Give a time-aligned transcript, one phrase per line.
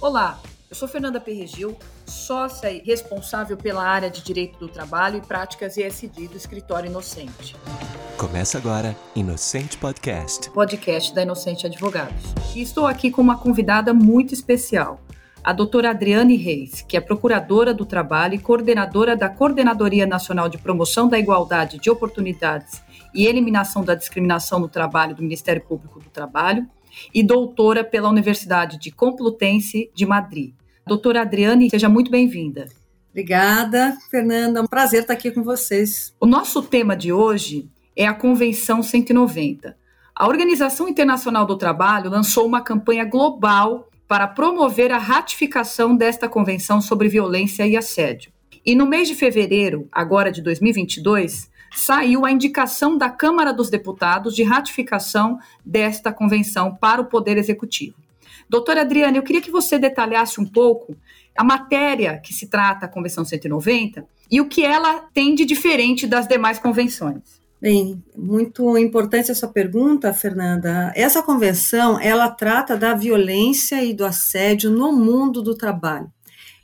[0.00, 1.76] Olá, eu sou Fernanda Perregil,
[2.06, 7.54] sócia e responsável pela área de Direito do Trabalho e Práticas ESD do Escritório Inocente.
[8.16, 10.48] Começa agora Inocente Podcast.
[10.52, 12.32] Podcast da Inocente Advogados.
[12.56, 15.02] E estou aqui com uma convidada muito especial,
[15.44, 20.56] a doutora Adriane Reis, que é procuradora do trabalho e coordenadora da Coordenadoria Nacional de
[20.56, 22.82] Promoção da Igualdade de Oportunidades
[23.14, 26.66] e Eliminação da Discriminação no Trabalho do Ministério Público do Trabalho
[27.14, 30.52] e doutora pela Universidade de Complutense de Madrid.
[30.86, 32.68] Doutora Adriane, seja muito bem-vinda.
[33.10, 34.60] Obrigada, Fernanda.
[34.60, 36.14] É um prazer estar aqui com vocês.
[36.20, 39.76] O nosso tema de hoje é a Convenção 190.
[40.14, 46.80] A Organização Internacional do Trabalho lançou uma campanha global para promover a ratificação desta Convenção
[46.80, 48.32] sobre Violência e Assédio.
[48.64, 54.34] E no mês de fevereiro, agora de 2022, saiu a indicação da Câmara dos Deputados
[54.34, 57.96] de ratificação desta convenção para o Poder Executivo.
[58.48, 60.96] Doutora Adriana, eu queria que você detalhasse um pouco
[61.36, 66.06] a matéria que se trata a Convenção 190 e o que ela tem de diferente
[66.06, 67.40] das demais convenções.
[67.60, 70.92] Bem, muito importante essa pergunta, Fernanda.
[70.96, 76.10] Essa convenção, ela trata da violência e do assédio no mundo do trabalho.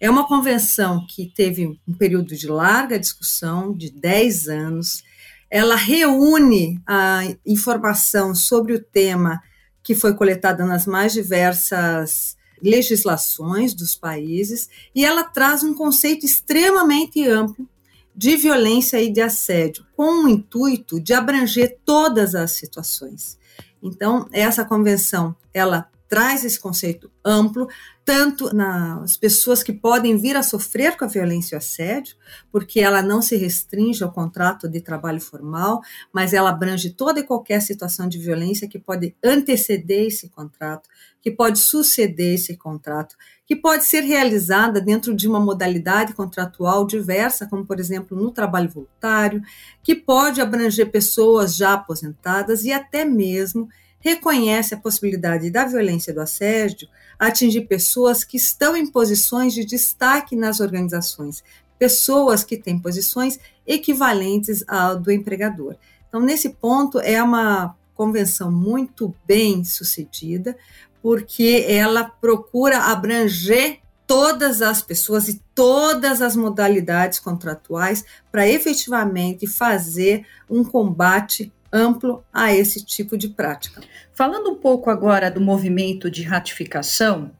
[0.00, 5.02] É uma convenção que teve um período de larga discussão, de 10 anos.
[5.50, 9.42] Ela reúne a informação sobre o tema
[9.82, 17.26] que foi coletada nas mais diversas legislações dos países e ela traz um conceito extremamente
[17.28, 17.68] amplo
[18.16, 23.36] de violência e de assédio, com o intuito de abranger todas as situações.
[23.82, 27.66] Então, essa convenção, ela traz esse conceito amplo,
[28.04, 32.14] tanto nas pessoas que podem vir a sofrer com a violência e o assédio,
[32.52, 35.80] porque ela não se restringe ao contrato de trabalho formal,
[36.12, 40.88] mas ela abrange toda e qualquer situação de violência que pode anteceder esse contrato,
[41.20, 47.48] que pode suceder esse contrato, que pode ser realizada dentro de uma modalidade contratual diversa,
[47.48, 49.42] como por exemplo no trabalho voluntário,
[49.82, 53.68] que pode abranger pessoas já aposentadas e até mesmo
[54.04, 56.86] reconhece a possibilidade da violência e do assédio
[57.18, 61.42] atingir pessoas que estão em posições de destaque nas organizações,
[61.78, 65.76] pessoas que têm posições equivalentes ao do empregador.
[66.06, 70.54] Então, nesse ponto, é uma convenção muito bem sucedida,
[71.00, 80.26] porque ela procura abranger todas as pessoas e todas as modalidades contratuais para efetivamente fazer
[80.48, 83.82] um combate amplo a esse tipo de prática.
[84.12, 87.32] Falando um pouco agora do movimento de ratificação,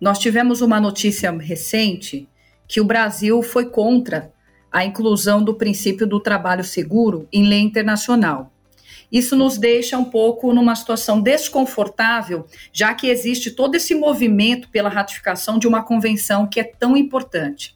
[0.00, 2.28] nós tivemos uma notícia recente
[2.66, 4.32] que o Brasil foi contra
[4.72, 8.52] a inclusão do princípio do trabalho seguro em lei internacional.
[9.10, 14.88] Isso nos deixa um pouco numa situação desconfortável, já que existe todo esse movimento pela
[14.88, 17.75] ratificação de uma convenção que é tão importante.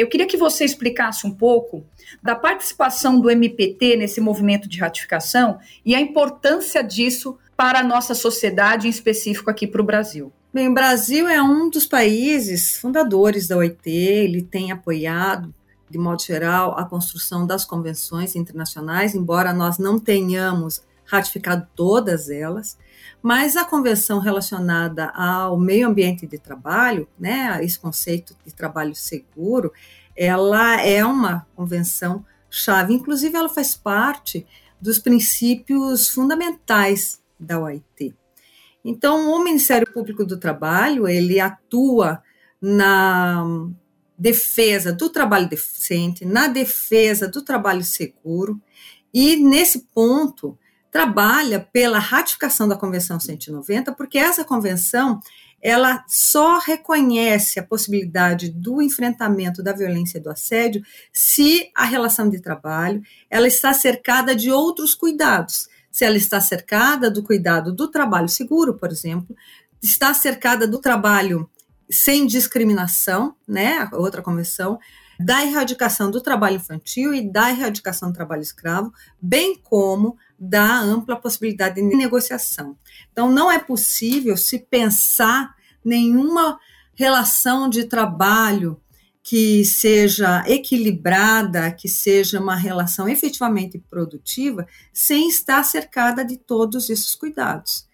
[0.00, 1.84] Eu queria que você explicasse um pouco
[2.22, 8.14] da participação do MPT nesse movimento de ratificação e a importância disso para a nossa
[8.14, 10.32] sociedade, em específico aqui para o Brasil.
[10.54, 15.54] Bem, o Brasil é um dos países fundadores da OIT, ele tem apoiado,
[15.90, 22.78] de modo geral, a construção das convenções internacionais, embora nós não tenhamos ratificado todas elas,
[23.20, 29.72] mas a convenção relacionada ao meio ambiente de trabalho, né, esse conceito de trabalho seguro,
[30.16, 34.46] ela é uma convenção chave, inclusive ela faz parte
[34.80, 38.14] dos princípios fundamentais da OIT.
[38.84, 42.22] Então, o Ministério Público do Trabalho, ele atua
[42.60, 43.44] na
[44.16, 48.60] defesa do trabalho decente, na defesa do trabalho seguro,
[49.12, 50.58] e nesse ponto
[50.90, 55.20] trabalha pela ratificação da Convenção 190, porque essa convenção
[55.62, 62.30] ela só reconhece a possibilidade do enfrentamento da violência e do assédio se a relação
[62.30, 65.68] de trabalho ela está cercada de outros cuidados.
[65.90, 69.36] Se ela está cercada do cuidado do trabalho seguro, por exemplo,
[69.82, 71.48] está cercada do trabalho
[71.90, 74.78] sem discriminação, né, outra convenção,
[75.22, 78.90] da erradicação do trabalho infantil e da erradicação do trabalho escravo,
[79.20, 82.74] bem como da ampla possibilidade de negociação.
[83.12, 86.58] Então, não é possível se pensar nenhuma
[86.94, 88.80] relação de trabalho
[89.22, 97.14] que seja equilibrada, que seja uma relação efetivamente produtiva, sem estar cercada de todos esses
[97.14, 97.86] cuidados.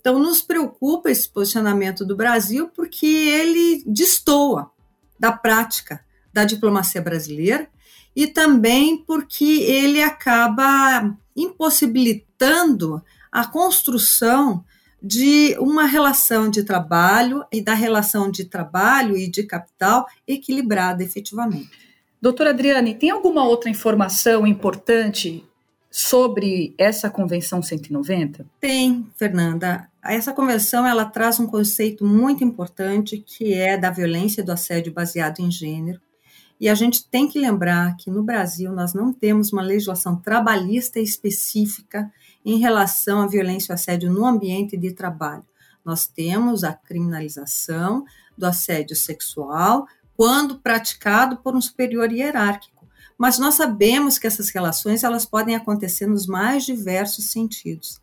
[0.00, 4.72] Então, nos preocupa esse posicionamento do Brasil, porque ele destoa
[5.16, 7.68] da prática da diplomacia brasileira
[8.14, 14.64] e também porque ele acaba impossibilitando a construção
[15.02, 21.70] de uma relação de trabalho e da relação de trabalho e de capital equilibrada efetivamente.
[22.20, 25.44] Doutora Adriane, tem alguma outra informação importante
[25.90, 28.46] sobre essa Convenção 190?
[28.60, 29.88] Tem, Fernanda.
[30.04, 34.92] Essa convenção ela traz um conceito muito importante que é da violência e do assédio
[34.92, 36.00] baseado em gênero.
[36.62, 41.00] E a gente tem que lembrar que no Brasil nós não temos uma legislação trabalhista
[41.00, 42.08] específica
[42.44, 45.44] em relação à violência e assédio no ambiente de trabalho.
[45.84, 48.04] Nós temos a criminalização
[48.38, 52.82] do assédio sexual quando praticado por um superior hierárquico
[53.22, 58.01] mas nós sabemos que essas relações elas podem acontecer nos mais diversos sentidos.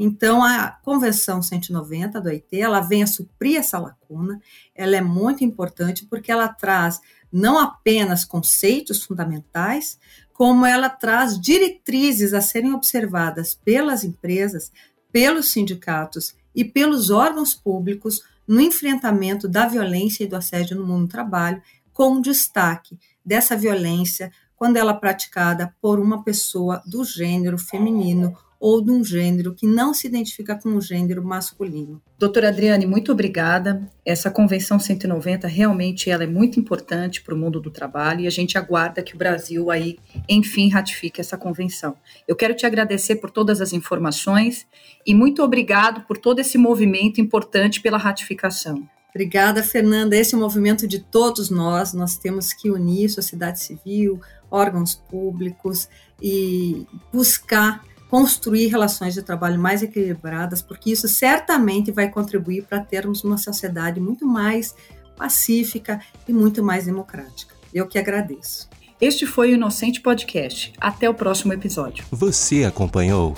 [0.00, 4.40] Então, a Convenção 190 do OIT, ela vem a suprir essa lacuna,
[4.72, 7.00] ela é muito importante porque ela traz
[7.32, 9.98] não apenas conceitos fundamentais,
[10.32, 14.70] como ela traz diretrizes a serem observadas pelas empresas,
[15.10, 21.06] pelos sindicatos e pelos órgãos públicos no enfrentamento da violência e do assédio no mundo
[21.06, 21.60] do trabalho,
[21.92, 28.82] com destaque dessa violência quando ela é praticada por uma pessoa do gênero feminino ou
[28.82, 32.02] de um gênero que não se identifica com o gênero masculino.
[32.18, 33.88] Doutora Adriane, muito obrigada.
[34.04, 38.30] Essa Convenção 190 realmente ela é muito importante para o mundo do trabalho e a
[38.30, 41.96] gente aguarda que o Brasil aí, enfim, ratifique essa convenção.
[42.26, 44.66] Eu quero te agradecer por todas as informações
[45.06, 48.88] e muito obrigado por todo esse movimento importante pela ratificação.
[49.10, 50.16] Obrigada, Fernanda.
[50.16, 51.94] Esse é o movimento de todos nós.
[51.94, 54.20] Nós temos que unir sociedade civil,
[54.50, 55.88] órgãos públicos
[56.20, 63.22] e buscar construir relações de trabalho mais equilibradas, porque isso certamente vai contribuir para termos
[63.22, 64.74] uma sociedade muito mais
[65.16, 67.54] pacífica e muito mais democrática.
[67.72, 68.68] Eu que agradeço.
[69.00, 70.72] Este foi o Inocente Podcast.
[70.80, 72.04] Até o próximo episódio.
[72.10, 73.34] Você acompanhou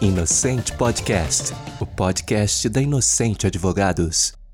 [0.00, 4.45] Inocente Podcast, o podcast da Inocente Advogados.